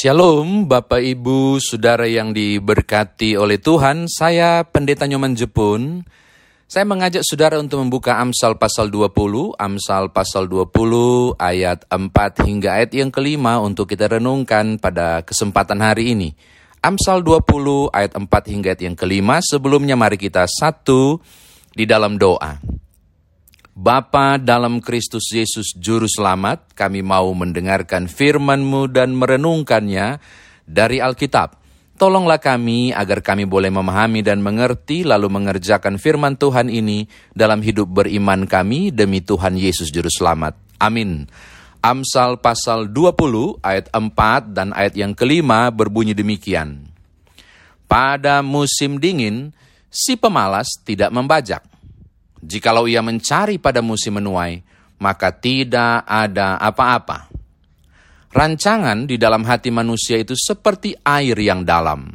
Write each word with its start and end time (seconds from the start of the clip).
Shalom 0.00 0.64
Bapak 0.64 1.04
Ibu 1.04 1.60
Saudara 1.60 2.08
yang 2.08 2.32
diberkati 2.32 3.36
oleh 3.36 3.60
Tuhan. 3.60 4.08
Saya 4.08 4.64
Pendeta 4.64 5.04
Nyoman 5.04 5.36
Jepun. 5.36 6.08
Saya 6.64 6.88
mengajak 6.88 7.20
saudara 7.20 7.60
untuk 7.60 7.84
membuka 7.84 8.16
Amsal 8.16 8.56
pasal 8.56 8.88
20 8.88 9.60
Amsal 9.60 10.08
pasal 10.08 10.48
20 10.48 11.36
ayat 11.36 11.84
4 11.92 12.16
hingga 12.48 12.80
ayat 12.80 12.96
yang 12.96 13.12
kelima 13.12 13.60
Untuk 13.60 13.92
kita 13.92 14.08
renungkan 14.08 14.80
pada 14.80 15.20
kesempatan 15.20 15.84
hari 15.84 16.16
ini. 16.16 16.32
Amsal 16.80 17.20
20 17.20 17.92
ayat 17.92 18.16
4 18.16 18.24
hingga 18.24 18.72
ayat 18.72 18.80
yang 18.80 18.96
kelima. 18.96 19.44
Sebelumnya 19.44 20.00
mari 20.00 20.16
kita 20.16 20.48
satu 20.48 21.20
di 21.76 21.84
dalam 21.84 22.16
doa 22.16 22.79
Bapa 23.80 24.36
dalam 24.36 24.84
Kristus 24.84 25.32
Yesus 25.32 25.72
Juru 25.72 26.04
Selamat, 26.04 26.68
kami 26.76 27.00
mau 27.00 27.32
mendengarkan 27.32 28.12
firman-Mu 28.12 28.92
dan 28.92 29.16
merenungkannya 29.16 30.20
dari 30.68 31.00
Alkitab. 31.00 31.56
Tolonglah 31.96 32.44
kami 32.44 32.92
agar 32.92 33.24
kami 33.24 33.48
boleh 33.48 33.72
memahami 33.72 34.20
dan 34.20 34.44
mengerti 34.44 35.00
lalu 35.00 35.32
mengerjakan 35.32 35.96
firman 35.96 36.36
Tuhan 36.36 36.68
ini 36.68 37.08
dalam 37.32 37.64
hidup 37.64 37.88
beriman 37.88 38.44
kami 38.44 38.92
demi 38.92 39.24
Tuhan 39.24 39.56
Yesus 39.56 39.88
Juru 39.88 40.12
Selamat. 40.12 40.60
Amin. 40.76 41.24
Amsal 41.80 42.36
pasal 42.36 42.92
20 42.92 43.64
ayat 43.64 43.88
4 43.96 44.60
dan 44.60 44.76
ayat 44.76 44.92
yang 44.92 45.16
kelima 45.16 45.72
berbunyi 45.72 46.12
demikian. 46.12 46.84
Pada 47.88 48.44
musim 48.44 49.00
dingin, 49.00 49.56
si 49.88 50.20
pemalas 50.20 50.68
tidak 50.84 51.08
membajak 51.16 51.64
Jikalau 52.40 52.88
ia 52.88 53.04
mencari 53.04 53.60
pada 53.60 53.84
musim 53.84 54.16
menuai, 54.16 54.64
maka 55.00 55.32
tidak 55.32 56.04
ada 56.08 56.56
apa-apa. 56.56 57.28
Rancangan 58.30 59.10
di 59.10 59.18
dalam 59.18 59.42
hati 59.42 59.74
manusia 59.74 60.16
itu 60.16 60.38
seperti 60.38 60.94
air 61.02 61.34
yang 61.34 61.66
dalam, 61.66 62.14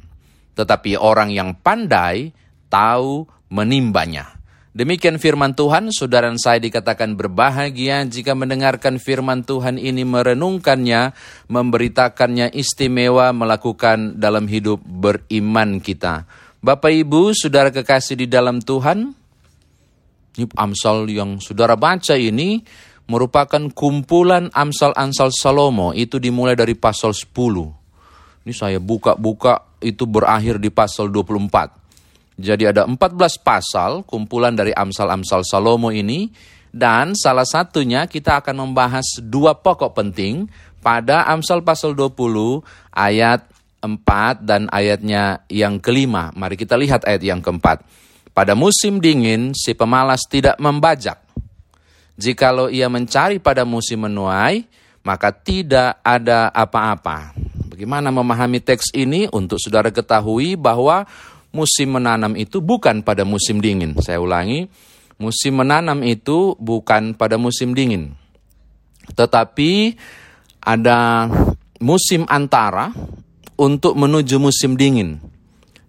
tetapi 0.55 0.95
orang 0.95 1.29
yang 1.29 1.59
pandai 1.59 2.31
tahu 2.71 3.27
menimbanya. 3.51 4.35
Demikian 4.75 5.15
firman 5.23 5.55
Tuhan, 5.55 5.87
saudara 5.95 6.27
saya 6.35 6.59
dikatakan 6.59 7.15
berbahagia 7.15 8.03
jika 8.11 8.35
mendengarkan 8.35 8.99
firman 8.99 9.47
Tuhan 9.47 9.79
ini 9.79 10.03
merenungkannya, 10.03 11.15
memberitakannya 11.47 12.51
istimewa 12.51 13.31
melakukan 13.31 14.19
dalam 14.19 14.51
hidup 14.51 14.83
beriman 14.83 15.79
kita. 15.79 16.27
Bapak 16.59 16.91
Ibu, 16.91 17.31
saudara 17.31 17.71
kekasih 17.71 18.19
di 18.19 18.27
dalam 18.27 18.59
Tuhan, 18.59 19.15
ini 20.35 20.45
Amsal 20.55 21.07
yang 21.07 21.39
saudara 21.39 21.79
baca 21.79 22.15
ini 22.19 22.59
merupakan 23.07 23.61
kumpulan 23.71 24.51
Amsal-Amsal 24.51 25.31
Salomo. 25.31 25.95
Itu 25.95 26.19
dimulai 26.19 26.57
dari 26.57 26.75
pasal 26.75 27.15
10. 27.15 28.45
Ini 28.45 28.53
saya 28.53 28.77
buka-buka 28.77 29.79
itu 29.81 30.05
berakhir 30.05 30.61
di 30.61 30.69
pasal 30.69 31.09
24. 31.09 31.85
Jadi 32.35 32.67
ada 32.67 32.83
14 32.83 33.39
pasal 33.39 34.03
kumpulan 34.03 34.51
dari 34.51 34.75
Amsal-Amsal 34.75 35.47
Salomo 35.47 35.89
ini. 35.93 36.27
Dan 36.75 37.15
salah 37.15 37.47
satunya 37.47 38.03
kita 38.03 38.43
akan 38.43 38.67
membahas 38.67 39.23
dua 39.23 39.55
pokok 39.55 39.95
penting 39.95 40.51
pada 40.83 41.23
Amsal 41.23 41.63
pasal 41.63 41.95
20 41.95 42.59
ayat 42.91 43.47
4 43.79 44.43
dan 44.43 44.67
ayatnya 44.67 45.47
yang 45.47 45.79
kelima. 45.79 46.35
Mari 46.35 46.59
kita 46.59 46.75
lihat 46.75 47.07
ayat 47.07 47.23
yang 47.23 47.39
keempat. 47.39 47.87
Pada 48.35 48.51
musim 48.51 48.99
dingin, 48.99 49.55
si 49.55 49.71
pemalas 49.71 50.27
tidak 50.27 50.59
membajak. 50.59 51.23
Jikalau 52.19 52.67
ia 52.67 52.91
mencari 52.91 53.39
pada 53.39 53.63
musim 53.63 54.03
menuai, 54.03 54.67
maka 55.07 55.31
tidak 55.31 56.03
ada 56.03 56.51
apa-apa. 56.51 57.31
Bagaimana 57.71 58.11
memahami 58.11 58.59
teks 58.59 58.91
ini 58.91 59.31
untuk 59.31 59.55
saudara 59.55 59.87
ketahui 59.87 60.59
bahwa 60.59 61.07
musim 61.55 61.95
menanam 61.95 62.35
itu 62.35 62.59
bukan 62.59 62.99
pada 63.07 63.23
musim 63.23 63.63
dingin. 63.63 63.95
Saya 64.03 64.19
ulangi, 64.19 64.67
musim 65.15 65.55
menanam 65.55 66.03
itu 66.03 66.59
bukan 66.59 67.15
pada 67.15 67.39
musim 67.39 67.71
dingin. 67.71 68.19
Tetapi 69.15 69.95
ada 70.59 71.31
musim 71.79 72.27
antara 72.27 72.91
untuk 73.55 73.95
menuju 73.95 74.39
musim 74.43 74.75
dingin. 74.75 75.23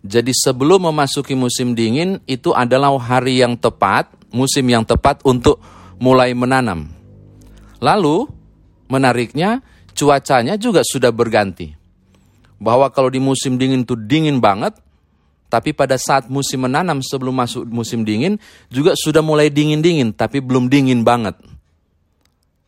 Jadi 0.07 0.31
sebelum 0.31 0.87
memasuki 0.87 1.35
musim 1.35 1.75
dingin 1.75 2.23
itu 2.31 2.55
adalah 2.55 2.95
hari 2.95 3.43
yang 3.43 3.59
tepat, 3.59 4.07
musim 4.31 4.63
yang 4.71 4.87
tepat 4.87 5.19
untuk 5.27 5.59
mulai 5.99 6.31
menanam. 6.31 6.87
Lalu 7.83 8.31
menariknya 8.87 9.61
cuacanya 9.93 10.55
juga 10.55 10.87
sudah 10.87 11.11
berganti. 11.11 11.75
Bahwa 12.57 12.89
kalau 12.95 13.11
di 13.11 13.19
musim 13.19 13.59
dingin 13.59 13.83
itu 13.83 13.99
dingin 13.99 14.39
banget, 14.39 14.79
tapi 15.51 15.75
pada 15.75 15.99
saat 15.99 16.31
musim 16.31 16.63
menanam 16.63 17.03
sebelum 17.03 17.35
masuk 17.35 17.67
musim 17.67 18.07
dingin 18.07 18.39
juga 18.71 18.95
sudah 18.95 19.21
mulai 19.21 19.51
dingin-dingin, 19.51 20.15
tapi 20.15 20.39
belum 20.39 20.71
dingin 20.71 21.03
banget. 21.03 21.35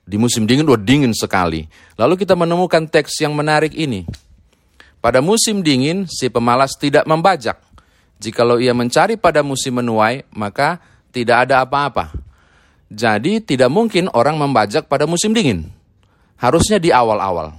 Di 0.09 0.17
musim 0.17 0.49
dingin 0.49 0.65
udah 0.65 0.81
dingin 0.81 1.13
sekali. 1.13 1.69
Lalu 2.01 2.19
kita 2.19 2.33
menemukan 2.33 2.89
teks 2.89 3.21
yang 3.23 3.37
menarik 3.37 3.77
ini. 3.77 4.09
Pada 4.99 5.23
musim 5.23 5.63
dingin, 5.63 6.11
si 6.11 6.27
pemalas 6.27 6.75
tidak 6.75 7.07
membajak. 7.07 7.63
Jikalau 8.19 8.59
ia 8.59 8.75
mencari 8.75 9.15
pada 9.15 9.47
musim 9.47 9.79
menuai, 9.79 10.27
maka 10.35 10.83
tidak 11.15 11.47
ada 11.47 11.63
apa-apa. 11.63 12.11
Jadi 12.91 13.39
tidak 13.39 13.71
mungkin 13.71 14.11
orang 14.11 14.35
membajak 14.35 14.91
pada 14.91 15.07
musim 15.07 15.31
dingin. 15.31 15.71
Harusnya 16.35 16.83
di 16.83 16.91
awal-awal. 16.91 17.55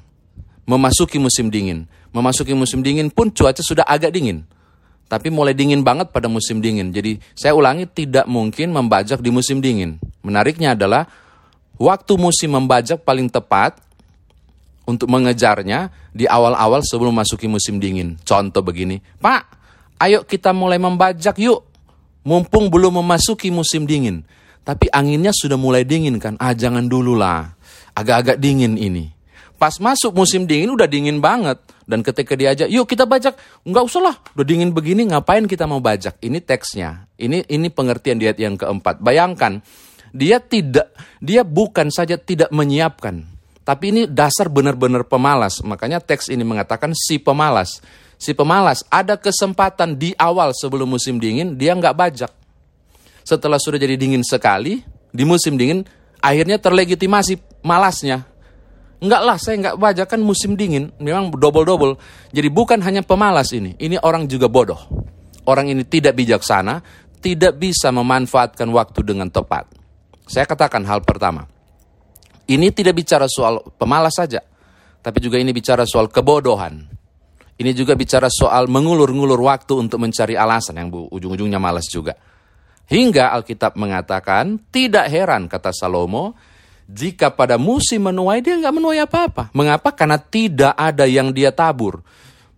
Memasuki 0.68 1.16
musim 1.16 1.48
dingin. 1.48 1.88
Memasuki 2.12 2.52
musim 2.52 2.84
dingin 2.84 3.08
pun 3.08 3.32
cuaca 3.32 3.64
sudah 3.64 3.88
agak 3.88 4.12
dingin. 4.12 4.44
Tapi 5.10 5.34
mulai 5.34 5.58
dingin 5.58 5.82
banget 5.82 6.14
pada 6.14 6.30
musim 6.30 6.62
dingin. 6.62 6.94
Jadi 6.94 7.18
saya 7.34 7.56
ulangi 7.56 7.90
tidak 7.90 8.30
mungkin 8.30 8.70
membajak 8.76 9.24
di 9.24 9.34
musim 9.34 9.64
dingin. 9.64 9.98
Menariknya 10.22 10.78
adalah 10.78 11.10
waktu 11.80 12.14
musim 12.20 12.54
membajak 12.54 13.02
paling 13.02 13.32
tepat 13.32 13.80
untuk 14.90 15.06
mengejarnya 15.06 15.94
di 16.10 16.26
awal-awal 16.26 16.82
sebelum 16.82 17.14
masuki 17.14 17.46
musim 17.46 17.78
dingin. 17.78 18.18
Contoh 18.26 18.66
begini, 18.66 18.98
Pak, 19.22 19.42
ayo 20.02 20.26
kita 20.26 20.50
mulai 20.50 20.82
membajak 20.82 21.38
yuk, 21.38 21.62
mumpung 22.26 22.74
belum 22.74 23.06
memasuki 23.06 23.54
musim 23.54 23.86
dingin. 23.86 24.26
Tapi 24.66 24.90
anginnya 24.90 25.30
sudah 25.30 25.62
mulai 25.62 25.86
dingin 25.86 26.18
kan, 26.18 26.34
ah 26.42 26.58
jangan 26.58 26.90
dulu 26.90 27.14
lah, 27.14 27.54
agak-agak 27.94 28.42
dingin 28.42 28.74
ini. 28.82 29.14
Pas 29.62 29.78
masuk 29.78 30.16
musim 30.18 30.50
dingin 30.50 30.74
udah 30.74 30.90
dingin 30.90 31.22
banget. 31.22 31.62
Dan 31.90 32.06
ketika 32.06 32.38
diajak, 32.38 32.70
yuk 32.70 32.86
kita 32.86 33.10
bajak. 33.10 33.34
Enggak 33.66 33.90
usah 33.90 34.02
lah, 34.14 34.16
udah 34.38 34.46
dingin 34.46 34.72
begini 34.72 35.10
ngapain 35.10 35.50
kita 35.50 35.66
mau 35.66 35.82
bajak. 35.82 36.22
Ini 36.22 36.38
teksnya, 36.38 37.10
ini 37.18 37.42
ini 37.50 37.68
pengertian 37.68 38.22
diet 38.22 38.38
yang 38.38 38.56
keempat. 38.56 39.02
Bayangkan, 39.02 39.60
dia 40.14 40.38
tidak, 40.42 40.94
dia 41.18 41.42
bukan 41.46 41.90
saja 41.90 42.18
tidak 42.18 42.54
menyiapkan, 42.54 43.29
tapi 43.70 43.94
ini 43.94 44.02
dasar 44.10 44.50
benar-benar 44.50 45.06
pemalas. 45.06 45.62
Makanya 45.62 46.02
teks 46.02 46.34
ini 46.34 46.42
mengatakan 46.42 46.90
si 46.98 47.22
pemalas. 47.22 47.86
Si 48.18 48.34
pemalas 48.34 48.82
ada 48.90 49.14
kesempatan 49.14 49.94
di 49.94 50.18
awal 50.18 50.58
sebelum 50.58 50.90
musim 50.90 51.22
dingin, 51.22 51.54
dia 51.54 51.78
nggak 51.78 51.94
bajak. 51.94 52.34
Setelah 53.22 53.62
sudah 53.62 53.78
jadi 53.78 53.94
dingin 53.94 54.26
sekali, 54.26 54.82
di 55.14 55.22
musim 55.22 55.54
dingin, 55.54 55.86
akhirnya 56.18 56.58
terlegitimasi 56.58 57.62
malasnya. 57.62 58.26
Enggak 59.06 59.22
lah, 59.22 59.38
saya 59.38 59.62
nggak 59.62 59.78
bajak 59.78 60.08
kan 60.18 60.22
musim 60.26 60.58
dingin. 60.58 60.90
Memang 60.98 61.30
double-double. 61.30 62.02
Jadi 62.34 62.50
bukan 62.50 62.82
hanya 62.82 63.06
pemalas 63.06 63.54
ini, 63.54 63.78
ini 63.78 64.02
orang 64.02 64.26
juga 64.26 64.50
bodoh. 64.50 64.82
Orang 65.46 65.70
ini 65.70 65.86
tidak 65.86 66.18
bijaksana, 66.18 66.82
tidak 67.22 67.62
bisa 67.62 67.94
memanfaatkan 67.94 68.66
waktu 68.74 69.06
dengan 69.06 69.30
tepat. 69.30 69.70
Saya 70.26 70.50
katakan 70.50 70.82
hal 70.90 71.06
pertama 71.06 71.59
ini 72.50 72.74
tidak 72.74 72.98
bicara 72.98 73.30
soal 73.30 73.62
pemalas 73.78 74.18
saja, 74.18 74.42
tapi 75.06 75.22
juga 75.22 75.38
ini 75.38 75.54
bicara 75.54 75.86
soal 75.86 76.10
kebodohan. 76.10 76.82
Ini 77.60 77.72
juga 77.76 77.94
bicara 77.94 78.32
soal 78.32 78.72
mengulur-ngulur 78.72 79.38
waktu 79.38 79.78
untuk 79.78 80.00
mencari 80.00 80.34
alasan 80.34 80.80
yang 80.80 80.90
ujung-ujungnya 80.90 81.60
malas 81.60 81.92
juga. 81.92 82.16
Hingga 82.90 83.36
Alkitab 83.36 83.78
mengatakan, 83.78 84.58
tidak 84.74 85.12
heran 85.12 85.46
kata 85.46 85.70
Salomo, 85.76 86.34
jika 86.90 87.30
pada 87.30 87.62
musim 87.62 88.10
menuai 88.10 88.42
dia 88.42 88.58
nggak 88.58 88.76
menuai 88.82 89.00
apa-apa. 89.06 89.54
Mengapa? 89.54 89.94
Karena 89.94 90.18
tidak 90.18 90.74
ada 90.74 91.06
yang 91.06 91.30
dia 91.30 91.54
tabur. 91.54 92.02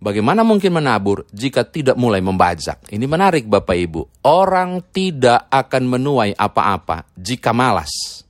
Bagaimana 0.02 0.42
mungkin 0.42 0.72
menabur 0.74 1.28
jika 1.30 1.62
tidak 1.62 1.94
mulai 1.94 2.18
membajak? 2.18 2.90
Ini 2.90 3.06
menarik 3.06 3.46
Bapak 3.46 3.76
Ibu. 3.76 4.24
Orang 4.26 4.82
tidak 4.90 5.46
akan 5.46 5.82
menuai 5.86 6.32
apa-apa 6.34 7.06
jika 7.14 7.54
malas. 7.54 8.24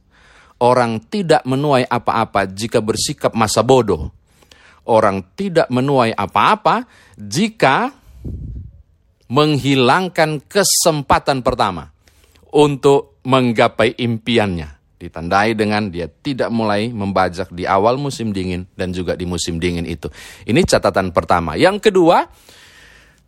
Orang 0.62 1.11
tidak 1.11 1.43
menuai 1.43 1.82
apa-apa 1.82 2.47
jika 2.47 2.79
bersikap 2.79 3.35
masa 3.35 3.67
bodoh. 3.67 4.14
Orang 4.87 5.35
tidak 5.35 5.67
menuai 5.75 6.14
apa-apa 6.14 6.87
jika 7.19 7.91
menghilangkan 9.26 10.44
kesempatan 10.47 11.43
pertama 11.43 11.91
untuk 12.55 13.19
menggapai 13.26 13.99
impiannya. 13.99 14.79
Ditandai 15.03 15.59
dengan 15.59 15.91
dia 15.91 16.06
tidak 16.06 16.47
mulai 16.55 16.94
membajak 16.94 17.50
di 17.50 17.67
awal 17.67 17.99
musim 17.99 18.31
dingin 18.31 18.70
dan 18.79 18.94
juga 18.94 19.19
di 19.19 19.26
musim 19.26 19.59
dingin 19.59 19.82
itu. 19.82 20.06
Ini 20.47 20.62
catatan 20.62 21.11
pertama. 21.11 21.59
Yang 21.59 21.91
kedua, 21.91 22.23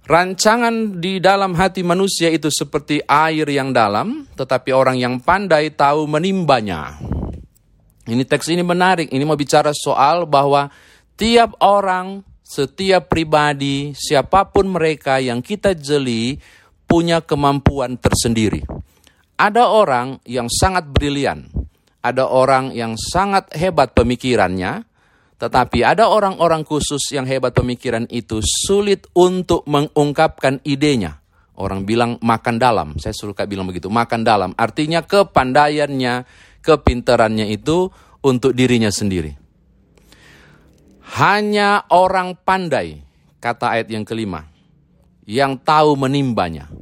rancangan 0.06 1.02
di 1.02 1.18
dalam 1.18 1.58
hati 1.58 1.82
manusia 1.82 2.30
itu 2.30 2.46
seperti 2.46 3.02
air 3.02 3.50
yang 3.50 3.74
dalam, 3.74 4.22
tetapi 4.38 4.70
orang 4.70 5.02
yang 5.02 5.18
pandai 5.18 5.74
tahu 5.74 6.06
menimbanya. 6.06 7.13
Ini 8.04 8.22
teks 8.28 8.52
ini 8.52 8.60
menarik. 8.60 9.08
Ini 9.08 9.24
mau 9.24 9.36
bicara 9.36 9.72
soal 9.72 10.28
bahwa 10.28 10.68
tiap 11.16 11.56
orang, 11.64 12.20
setiap 12.44 13.08
pribadi, 13.08 13.96
siapa 13.96 14.52
pun 14.52 14.68
mereka 14.68 15.16
yang 15.20 15.40
kita 15.40 15.72
jeli 15.72 16.36
punya 16.84 17.24
kemampuan 17.24 17.96
tersendiri. 17.96 18.60
Ada 19.34 19.66
orang 19.66 20.22
yang 20.28 20.46
sangat 20.46 20.86
brilian, 20.92 21.48
ada 22.04 22.28
orang 22.28 22.70
yang 22.76 22.94
sangat 22.94 23.50
hebat 23.56 23.96
pemikirannya, 23.96 24.84
tetapi 25.40 25.82
ada 25.82 26.06
orang-orang 26.06 26.62
khusus 26.62 27.10
yang 27.10 27.26
hebat 27.26 27.50
pemikiran 27.50 28.06
itu 28.12 28.38
sulit 28.44 29.10
untuk 29.16 29.66
mengungkapkan 29.66 30.62
idenya. 30.62 31.18
Orang 31.54 31.86
bilang 31.86 32.18
makan 32.22 32.58
dalam, 32.58 32.88
saya 32.98 33.14
suka 33.14 33.46
bilang 33.46 33.66
begitu, 33.66 33.86
makan 33.90 34.22
dalam. 34.26 34.50
Artinya 34.54 35.02
kepandaiannya, 35.02 36.14
kepintarannya 36.64 37.52
itu 37.52 37.92
untuk 38.24 38.56
dirinya 38.56 38.88
sendiri. 38.88 39.36
Hanya 41.20 41.84
orang 41.92 42.40
pandai, 42.40 43.04
kata 43.38 43.76
ayat 43.76 43.92
yang 43.92 44.08
kelima, 44.08 44.48
yang 45.28 45.60
tahu 45.60 45.94
menimbanya. 46.00 46.72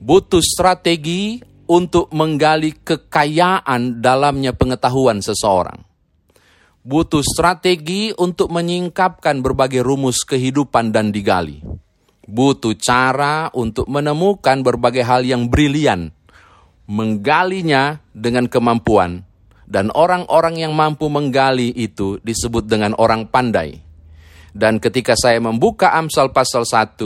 Butuh 0.00 0.40
strategi 0.40 1.44
untuk 1.68 2.08
menggali 2.10 2.74
kekayaan 2.82 4.00
dalamnya 4.00 4.56
pengetahuan 4.56 5.20
seseorang. 5.20 5.84
Butuh 6.80 7.20
strategi 7.20 8.08
untuk 8.16 8.48
menyingkapkan 8.48 9.44
berbagai 9.44 9.84
rumus 9.84 10.24
kehidupan 10.24 10.90
dan 10.90 11.12
digali. 11.12 11.60
Butuh 12.24 12.72
cara 12.80 13.52
untuk 13.52 13.84
menemukan 13.86 14.64
berbagai 14.64 15.04
hal 15.04 15.28
yang 15.28 15.52
brilian, 15.52 16.16
menggalinya 16.90 18.02
dengan 18.10 18.50
kemampuan, 18.50 19.22
dan 19.70 19.94
orang-orang 19.94 20.58
yang 20.58 20.74
mampu 20.74 21.06
menggali 21.06 21.70
itu 21.70 22.18
disebut 22.26 22.66
dengan 22.66 22.98
orang 22.98 23.30
pandai. 23.30 23.78
Dan 24.50 24.82
ketika 24.82 25.14
saya 25.14 25.38
membuka 25.38 25.94
Amsal 25.94 26.34
pasal 26.34 26.66
1, 26.66 26.98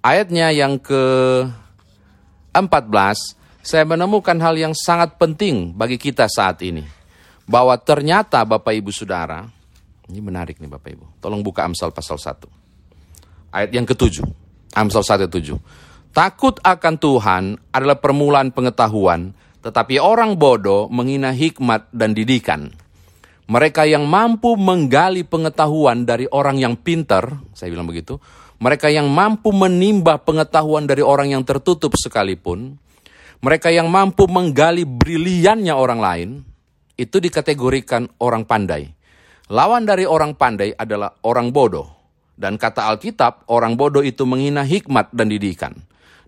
ayatnya 0.00 0.48
yang 0.56 0.80
ke 0.80 1.04
14, 2.56 3.36
saya 3.60 3.84
menemukan 3.84 4.40
hal 4.40 4.56
yang 4.56 4.72
sangat 4.72 5.20
penting 5.20 5.76
bagi 5.76 6.00
kita 6.00 6.24
saat 6.24 6.64
ini. 6.64 6.80
Bahwa 7.44 7.76
ternyata 7.76 8.40
Bapak 8.48 8.72
Ibu 8.72 8.88
Saudara, 8.88 9.44
ini 10.08 10.24
menarik 10.24 10.56
nih 10.56 10.72
Bapak 10.72 10.90
Ibu. 10.96 11.20
Tolong 11.20 11.44
buka 11.44 11.68
Amsal 11.68 11.92
pasal 11.92 12.16
1. 12.16 12.48
Ayat 13.52 13.68
yang 13.76 13.84
ketujuh. 13.84 14.24
Amsal 14.72 15.04
1 15.04 15.28
7. 15.28 15.83
Takut 16.14 16.62
akan 16.62 16.94
Tuhan 16.94 17.44
adalah 17.74 17.98
permulaan 17.98 18.54
pengetahuan, 18.54 19.34
tetapi 19.66 19.98
orang 19.98 20.38
bodoh 20.38 20.86
menghina 20.86 21.34
hikmat 21.34 21.90
dan 21.90 22.14
didikan. 22.14 22.70
Mereka 23.50 23.82
yang 23.82 24.06
mampu 24.06 24.54
menggali 24.54 25.26
pengetahuan 25.26 26.06
dari 26.06 26.30
orang 26.30 26.62
yang 26.62 26.78
pintar, 26.78 27.42
saya 27.50 27.74
bilang 27.74 27.90
begitu, 27.90 28.22
mereka 28.62 28.94
yang 28.94 29.10
mampu 29.10 29.50
menimba 29.50 30.22
pengetahuan 30.22 30.86
dari 30.86 31.02
orang 31.02 31.34
yang 31.34 31.42
tertutup 31.42 31.98
sekalipun, 31.98 32.78
mereka 33.42 33.74
yang 33.74 33.90
mampu 33.90 34.30
menggali 34.30 34.86
briliannya 34.86 35.74
orang 35.74 35.98
lain, 35.98 36.28
itu 36.94 37.18
dikategorikan 37.18 38.06
orang 38.22 38.46
pandai. 38.46 38.86
Lawan 39.50 39.82
dari 39.82 40.06
orang 40.06 40.38
pandai 40.38 40.78
adalah 40.78 41.10
orang 41.26 41.50
bodoh. 41.50 41.90
Dan 42.38 42.54
kata 42.54 42.86
Alkitab, 42.86 43.50
orang 43.50 43.74
bodoh 43.74 44.06
itu 44.06 44.22
menghina 44.22 44.62
hikmat 44.62 45.10
dan 45.10 45.26
didikan. 45.26 45.74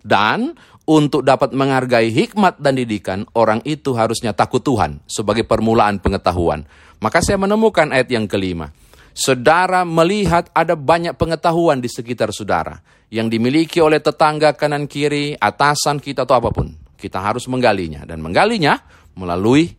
Dan 0.07 0.55
untuk 0.87 1.27
dapat 1.27 1.51
menghargai 1.51 2.07
hikmat 2.15 2.63
dan 2.63 2.79
didikan, 2.79 3.27
orang 3.35 3.59
itu 3.67 3.91
harusnya 3.91 4.31
takut 4.31 4.63
Tuhan 4.63 5.03
sebagai 5.03 5.43
permulaan 5.43 5.99
pengetahuan. 5.99 6.63
Maka 7.03 7.19
saya 7.19 7.35
menemukan 7.35 7.91
ayat 7.91 8.07
yang 8.07 8.23
kelima. 8.23 8.71
Saudara 9.11 9.83
melihat 9.83 10.47
ada 10.55 10.79
banyak 10.79 11.19
pengetahuan 11.19 11.83
di 11.83 11.91
sekitar 11.91 12.31
saudara 12.31 12.79
yang 13.11 13.27
dimiliki 13.27 13.83
oleh 13.83 13.99
tetangga 13.99 14.55
kanan 14.55 14.87
kiri, 14.87 15.35
atasan 15.35 15.99
kita 15.99 16.23
atau 16.23 16.39
apa 16.39 16.55
pun. 16.55 16.71
Kita 16.95 17.19
harus 17.19 17.45
menggalinya 17.51 18.07
dan 18.07 18.23
menggalinya 18.23 18.79
melalui 19.19 19.73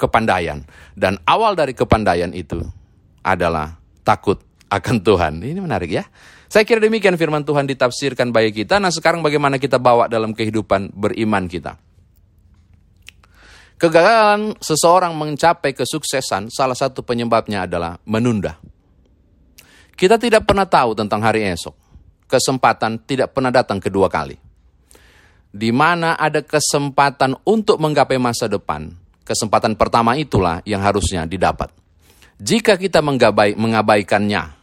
kepandaian. 0.00 0.64
Dan 0.96 1.20
awal 1.28 1.58
dari 1.58 1.76
kepandaian 1.76 2.32
itu 2.32 2.62
adalah 3.20 3.76
takut 4.00 4.40
akan 4.70 4.96
Tuhan. 5.02 5.32
Ini 5.42 5.60
menarik 5.60 5.90
ya. 5.90 6.04
Saya 6.46 6.62
kira 6.62 6.78
demikian 6.78 7.18
firman 7.18 7.42
Tuhan 7.42 7.66
ditafsirkan 7.66 8.30
bagi 8.30 8.62
kita. 8.62 8.78
Nah 8.78 8.94
sekarang 8.94 9.20
bagaimana 9.20 9.58
kita 9.58 9.82
bawa 9.82 10.06
dalam 10.06 10.32
kehidupan 10.32 10.94
beriman 10.94 11.50
kita. 11.50 11.74
Kegagalan 13.76 14.56
seseorang 14.56 15.12
mencapai 15.12 15.76
kesuksesan, 15.76 16.48
salah 16.48 16.78
satu 16.78 17.04
penyebabnya 17.04 17.68
adalah 17.68 18.00
menunda. 18.08 18.56
Kita 19.92 20.16
tidak 20.16 20.48
pernah 20.48 20.64
tahu 20.64 20.96
tentang 20.96 21.20
hari 21.20 21.44
esok. 21.44 21.76
Kesempatan 22.24 23.04
tidak 23.04 23.36
pernah 23.36 23.52
datang 23.52 23.76
kedua 23.76 24.08
kali 24.08 24.46
di 25.56 25.72
mana 25.72 26.20
ada 26.20 26.44
kesempatan 26.44 27.40
untuk 27.48 27.80
menggapai 27.80 28.20
masa 28.20 28.44
depan, 28.44 28.92
kesempatan 29.24 29.72
pertama 29.72 30.12
itulah 30.20 30.60
yang 30.68 30.84
harusnya 30.84 31.24
didapat. 31.24 31.72
Jika 32.36 32.76
kita 32.76 33.00
menggabai, 33.00 33.56
mengabaikannya, 33.56 34.55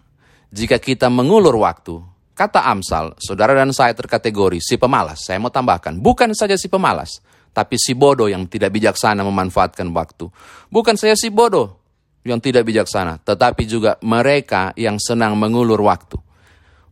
jika 0.54 0.78
kita 0.78 1.10
mengulur 1.10 1.58
waktu, 1.66 1.98
kata 2.38 2.62
Amsal, 2.62 3.18
saudara 3.18 3.58
dan 3.58 3.74
saya 3.74 3.98
terkategori 3.98 4.62
si 4.62 4.78
pemalas. 4.78 5.26
Saya 5.26 5.42
mau 5.42 5.50
tambahkan, 5.50 5.98
bukan 5.98 6.30
saja 6.38 6.54
si 6.62 6.70
pemalas, 6.70 7.26
tapi 7.58 7.82
si 7.82 7.98
bodoh 7.98 8.30
yang 8.30 8.46
tidak 8.46 8.70
bijaksana 8.70 9.26
memanfaatkan 9.26 9.90
waktu. 9.90 10.30
Bukan 10.70 10.94
saya 10.94 11.18
si 11.18 11.34
bodoh 11.34 11.82
yang 12.22 12.38
tidak 12.38 12.70
bijaksana, 12.70 13.18
tetapi 13.26 13.66
juga 13.66 13.98
mereka 14.06 14.78
yang 14.78 15.02
senang 15.02 15.34
mengulur 15.42 15.82
waktu. 15.82 16.22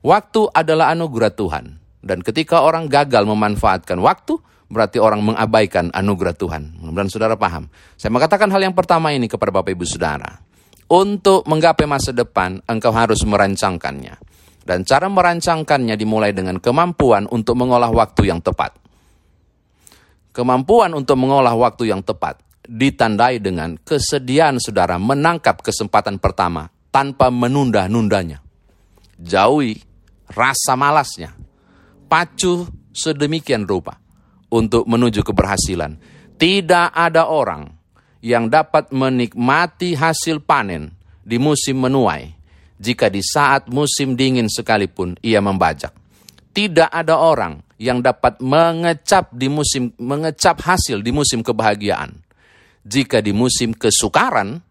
Waktu 0.02 0.42
adalah 0.58 0.90
anugerah 0.98 1.30
Tuhan. 1.30 1.66
Dan 2.02 2.26
ketika 2.26 2.66
orang 2.66 2.90
gagal 2.90 3.30
memanfaatkan 3.30 4.02
waktu, 4.02 4.42
berarti 4.74 4.98
orang 4.98 5.22
mengabaikan 5.22 5.94
anugerah 5.94 6.34
Tuhan. 6.34 6.82
Mudah-mudahan 6.82 7.14
saudara 7.14 7.38
paham. 7.38 7.70
Saya 7.94 8.10
mengatakan 8.10 8.50
hal 8.50 8.66
yang 8.66 8.74
pertama 8.74 9.14
ini 9.14 9.30
kepada 9.30 9.54
Bapak 9.54 9.70
Ibu 9.78 9.86
Saudara. 9.86 10.42
Untuk 10.92 11.48
menggapai 11.48 11.88
masa 11.88 12.12
depan, 12.12 12.60
engkau 12.68 12.92
harus 12.92 13.24
merancangkannya. 13.24 14.20
Dan 14.62 14.84
cara 14.84 15.08
merancangkannya 15.08 15.96
dimulai 15.96 16.36
dengan 16.36 16.60
kemampuan 16.60 17.32
untuk 17.32 17.56
mengolah 17.56 17.90
waktu 17.90 18.28
yang 18.28 18.44
tepat. 18.44 18.76
Kemampuan 20.36 20.92
untuk 20.92 21.16
mengolah 21.16 21.56
waktu 21.56 21.92
yang 21.92 22.04
tepat 22.04 22.44
ditandai 22.68 23.40
dengan 23.40 23.80
kesediaan 23.80 24.60
saudara 24.60 25.00
menangkap 25.00 25.64
kesempatan 25.64 26.20
pertama 26.20 26.68
tanpa 26.92 27.32
menunda-nundanya. 27.34 28.44
Jauhi 29.18 29.80
rasa 30.32 30.76
malasnya, 30.76 31.36
terpacu 32.12 32.68
sedemikian 32.92 33.64
rupa 33.64 33.96
untuk 34.52 34.84
menuju 34.84 35.24
keberhasilan. 35.24 35.96
Tidak 36.36 36.92
ada 36.92 37.32
orang 37.32 37.81
yang 38.22 38.48
dapat 38.48 38.94
menikmati 38.94 39.98
hasil 39.98 40.46
panen 40.46 40.94
di 41.26 41.42
musim 41.42 41.82
menuai 41.82 42.34
jika 42.82 43.10
di 43.10 43.22
saat 43.22 43.70
musim 43.70 44.18
dingin 44.18 44.50
sekalipun 44.50 45.18
ia 45.22 45.42
membajak. 45.42 45.94
Tidak 46.52 46.90
ada 46.90 47.18
orang 47.18 47.62
yang 47.82 48.02
dapat 48.02 48.38
mengecap 48.42 49.34
di 49.34 49.50
musim 49.50 49.94
mengecap 49.98 50.62
hasil 50.62 51.02
di 51.02 51.10
musim 51.10 51.42
kebahagiaan 51.42 52.14
jika 52.86 53.22
di 53.22 53.34
musim 53.34 53.74
kesukaran 53.74 54.62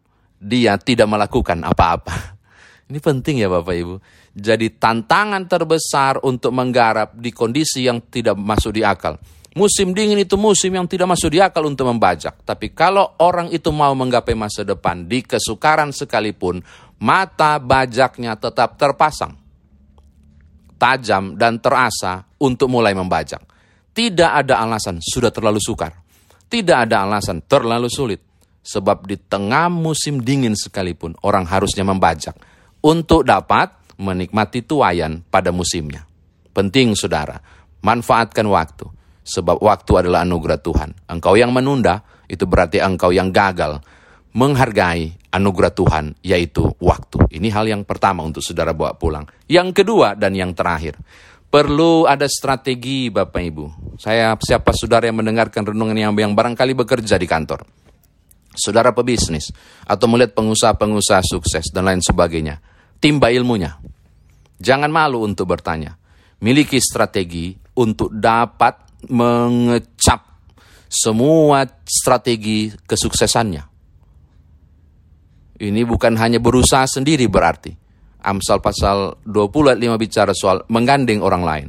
dia 0.40 0.78
tidak 0.78 1.11
melakukan 1.11 1.62
apa-apa. 1.62 2.38
Ini 2.90 2.99
penting 2.99 3.42
ya 3.42 3.49
Bapak 3.50 3.75
Ibu. 3.76 3.97
Jadi 4.35 4.78
tantangan 4.78 5.47
terbesar 5.47 6.23
untuk 6.23 6.54
menggarap 6.54 7.14
di 7.19 7.30
kondisi 7.30 7.87
yang 7.87 8.02
tidak 8.11 8.38
masuk 8.38 8.75
di 8.75 8.83
akal. 8.83 9.19
Musim 9.50 9.90
dingin 9.90 10.23
itu 10.23 10.38
musim 10.38 10.71
yang 10.71 10.87
tidak 10.87 11.11
masuk 11.11 11.35
di 11.35 11.42
akal 11.42 11.66
untuk 11.66 11.90
membajak. 11.90 12.38
Tapi 12.47 12.71
kalau 12.71 13.19
orang 13.19 13.50
itu 13.50 13.75
mau 13.75 13.90
menggapai 13.99 14.38
masa 14.38 14.62
depan 14.62 15.11
di 15.11 15.26
kesukaran 15.26 15.90
sekalipun, 15.90 16.62
mata 17.02 17.59
bajaknya 17.59 18.38
tetap 18.38 18.78
terpasang. 18.78 19.35
Tajam 20.78 21.35
dan 21.35 21.59
terasa 21.59 22.30
untuk 22.38 22.71
mulai 22.71 22.95
membajak. 22.95 23.42
Tidak 23.90 24.30
ada 24.30 24.62
alasan 24.62 25.02
sudah 25.02 25.35
terlalu 25.35 25.59
sukar. 25.59 25.99
Tidak 26.47 26.87
ada 26.87 27.02
alasan 27.02 27.42
terlalu 27.42 27.90
sulit. 27.90 28.23
Sebab 28.62 29.02
di 29.09 29.19
tengah 29.19 29.66
musim 29.66 30.23
dingin 30.23 30.54
sekalipun 30.54 31.19
orang 31.26 31.42
harusnya 31.42 31.83
membajak 31.83 32.38
untuk 32.87 33.26
dapat 33.26 33.73
menikmati 33.99 34.62
tuayan 34.62 35.26
pada 35.26 35.50
musimnya. 35.50 36.07
Penting 36.54 36.95
saudara, 36.95 37.40
manfaatkan 37.83 38.47
waktu, 38.49 39.00
sebab 39.24 39.60
waktu 39.60 40.06
adalah 40.06 40.24
anugerah 40.24 40.60
Tuhan. 40.60 40.90
Engkau 41.08 41.34
yang 41.36 41.52
menunda, 41.54 42.02
itu 42.30 42.46
berarti 42.46 42.78
engkau 42.78 43.10
yang 43.10 43.34
gagal 43.34 43.82
menghargai 44.30 45.18
anugerah 45.34 45.72
Tuhan, 45.74 46.04
yaitu 46.22 46.70
waktu. 46.78 47.26
Ini 47.30 47.48
hal 47.50 47.66
yang 47.66 47.82
pertama 47.82 48.22
untuk 48.22 48.42
saudara 48.42 48.70
bawa 48.70 48.94
pulang. 48.94 49.26
Yang 49.50 49.82
kedua 49.82 50.14
dan 50.14 50.34
yang 50.38 50.54
terakhir, 50.54 50.98
perlu 51.50 52.06
ada 52.06 52.26
strategi 52.30 53.10
Bapak 53.10 53.42
Ibu. 53.42 53.64
Saya 53.98 54.34
siapa 54.38 54.70
saudara 54.74 55.10
yang 55.10 55.18
mendengarkan 55.18 55.66
renungan 55.66 55.98
yang, 55.98 56.12
yang 56.14 56.34
barangkali 56.34 56.78
bekerja 56.78 57.18
di 57.18 57.26
kantor. 57.26 57.66
Saudara 58.50 58.90
pebisnis, 58.90 59.54
atau 59.86 60.10
melihat 60.10 60.34
pengusaha-pengusaha 60.34 61.22
sukses 61.22 61.70
dan 61.70 61.86
lain 61.86 62.02
sebagainya. 62.02 62.58
Timba 62.98 63.30
ilmunya. 63.30 63.78
Jangan 64.58 64.90
malu 64.90 65.22
untuk 65.22 65.46
bertanya. 65.54 65.94
Miliki 66.42 66.82
strategi 66.82 67.54
untuk 67.78 68.10
dapat 68.10 68.89
mengecap 69.09 70.21
semua 70.90 71.64
strategi 71.87 72.69
kesuksesannya 72.85 73.71
ini 75.61 75.85
bukan 75.85 76.16
hanya 76.16 76.40
berusaha 76.40 76.88
sendiri 76.88 77.28
berarti. 77.28 77.76
Amsal 78.25 78.64
pasal 78.64 79.21
20 79.28 79.76
ayat 79.76 79.80
5 79.80 80.00
bicara 80.00 80.33
soal 80.33 80.64
menggandeng 80.73 81.21
orang 81.21 81.45
lain. 81.45 81.69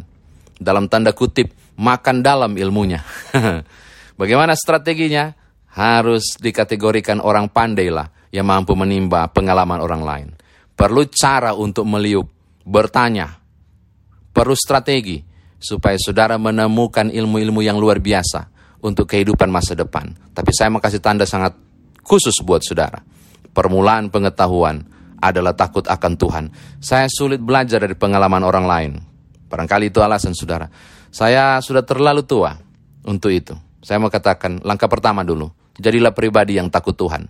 Dalam 0.56 0.88
tanda 0.88 1.12
kutip, 1.12 1.52
makan 1.76 2.24
dalam 2.24 2.56
ilmunya. 2.56 3.04
Bagaimana 4.20 4.56
strateginya? 4.56 5.36
Harus 5.72 6.36
dikategorikan 6.36 7.24
orang 7.24 7.48
pandai 7.48 7.88
lah 7.88 8.08
yang 8.32 8.48
mampu 8.48 8.76
menimba 8.76 9.32
pengalaman 9.32 9.80
orang 9.80 10.04
lain. 10.04 10.28
Perlu 10.76 11.08
cara 11.08 11.56
untuk 11.56 11.88
meliuk, 11.88 12.28
bertanya. 12.68 13.40
Perlu 14.32 14.56
strategi 14.56 15.24
supaya 15.62 15.96
saudara 16.02 16.42
menemukan 16.42 17.14
ilmu-ilmu 17.14 17.62
yang 17.62 17.78
luar 17.78 18.02
biasa 18.02 18.50
untuk 18.82 19.06
kehidupan 19.06 19.48
masa 19.48 19.78
depan. 19.78 20.10
Tapi 20.34 20.52
saya 20.52 20.74
mau 20.74 20.82
kasih 20.82 21.00
tanda 21.00 21.24
sangat 21.30 21.54
khusus 22.02 22.42
buat 22.42 22.66
saudara 22.66 23.00
permulaan 23.52 24.10
pengetahuan 24.10 24.84
adalah 25.22 25.54
takut 25.54 25.86
akan 25.86 26.14
Tuhan. 26.18 26.46
Saya 26.82 27.06
sulit 27.12 27.38
belajar 27.44 27.84
dari 27.84 27.94
pengalaman 27.94 28.42
orang 28.42 28.66
lain. 28.66 28.92
Barangkali 29.52 29.92
itu 29.92 30.02
alasan 30.02 30.34
saudara. 30.34 30.72
Saya 31.12 31.60
sudah 31.60 31.84
terlalu 31.84 32.24
tua 32.24 32.56
untuk 33.06 33.30
itu. 33.30 33.54
Saya 33.84 34.00
mau 34.00 34.10
katakan 34.10 34.64
langkah 34.64 34.88
pertama 34.88 35.22
dulu. 35.22 35.52
Jadilah 35.78 36.16
pribadi 36.16 36.58
yang 36.58 36.72
takut 36.72 36.96
Tuhan. 36.96 37.28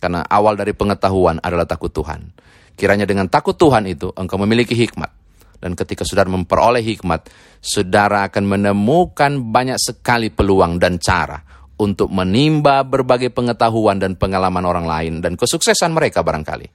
Karena 0.00 0.24
awal 0.24 0.56
dari 0.56 0.72
pengetahuan 0.72 1.38
adalah 1.44 1.68
takut 1.68 1.92
Tuhan. 1.92 2.32
Kiranya 2.74 3.04
dengan 3.04 3.28
takut 3.28 3.52
Tuhan 3.60 3.84
itu 3.84 4.08
engkau 4.16 4.40
memiliki 4.40 4.72
hikmat. 4.72 5.12
Dan 5.60 5.76
ketika 5.76 6.08
saudara 6.08 6.32
memperoleh 6.32 6.80
hikmat, 6.80 7.28
saudara 7.60 8.24
akan 8.26 8.44
menemukan 8.48 9.36
banyak 9.44 9.76
sekali 9.76 10.32
peluang 10.32 10.80
dan 10.80 10.96
cara 10.96 11.36
untuk 11.80 12.12
menimba 12.12 12.84
berbagai 12.84 13.32
pengetahuan 13.32 13.96
dan 13.96 14.16
pengalaman 14.16 14.64
orang 14.68 14.84
lain 14.84 15.14
dan 15.24 15.36
kesuksesan 15.36 15.96
mereka 15.96 16.20
barangkali. 16.20 16.68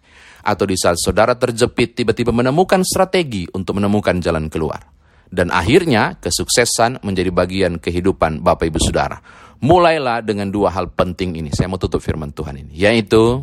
Atau 0.45 0.69
di 0.69 0.77
saat 0.77 0.97
saudara 0.97 1.37
terjepit 1.37 1.97
tiba-tiba 1.97 2.29
menemukan 2.29 2.81
strategi 2.85 3.45
untuk 3.53 3.81
menemukan 3.81 4.17
jalan 4.21 4.49
keluar. 4.49 4.81
Dan 5.25 5.49
akhirnya 5.49 6.21
kesuksesan 6.21 7.01
menjadi 7.01 7.33
bagian 7.33 7.81
kehidupan 7.81 8.45
Bapak 8.45 8.69
Ibu 8.69 8.77
Saudara. 8.77 9.17
Mulailah 9.65 10.21
dengan 10.21 10.53
dua 10.53 10.69
hal 10.69 10.93
penting 10.93 11.41
ini. 11.41 11.49
Saya 11.49 11.65
mau 11.65 11.81
tutup 11.81 11.97
firman 11.97 12.29
Tuhan 12.29 12.61
ini. 12.61 12.71
Yaitu, 12.77 13.41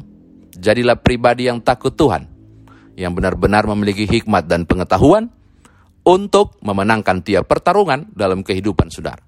jadilah 0.54 0.94
pribadi 0.96 1.50
yang 1.50 1.58
takut 1.58 1.92
Tuhan. 1.92 2.31
Yang 2.94 3.12
benar-benar 3.18 3.64
memiliki 3.68 4.04
hikmat 4.04 4.44
dan 4.46 4.68
pengetahuan 4.68 5.32
untuk 6.02 6.58
memenangkan 6.60 7.22
tiap 7.22 7.46
pertarungan 7.46 8.10
dalam 8.12 8.42
kehidupan 8.42 8.90
saudara. 8.90 9.22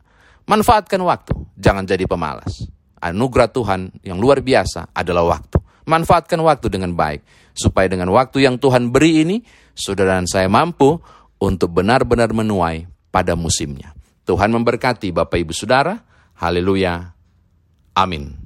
Manfaatkan 0.45 1.01
waktu, 1.01 1.33
jangan 1.57 1.89
jadi 1.89 2.05
pemalas. 2.05 2.69
Anugerah 3.01 3.49
Tuhan 3.49 3.81
yang 4.05 4.21
luar 4.21 4.45
biasa 4.45 4.93
adalah 4.93 5.25
waktu. 5.25 5.61
Manfaatkan 5.85 6.41
waktu 6.41 6.73
dengan 6.73 6.93
baik, 6.97 7.25
supaya 7.53 7.89
dengan 7.89 8.09
waktu 8.13 8.45
yang 8.45 8.57
Tuhan 8.57 8.89
beri 8.89 9.25
ini, 9.25 9.37
saudara 9.77 10.17
dan 10.17 10.29
saya 10.29 10.49
mampu 10.49 10.97
untuk 11.41 11.73
benar-benar 11.73 12.33
menuai 12.33 12.89
pada 13.13 13.37
musimnya. 13.37 13.93
Tuhan 14.25 14.49
memberkati 14.53 15.13
Bapak 15.13 15.37
Ibu 15.37 15.53
Saudara. 15.53 16.01
Haleluya. 16.41 17.13
Amin. 17.95 18.44